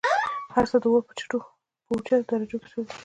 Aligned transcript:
هرڅه 0.55 0.77
د 0.81 0.85
اور 0.91 1.03
په 1.07 1.11
اوچتو 1.11 1.39
درجو 2.29 2.57
كي 2.63 2.69
سوزي 2.73 2.93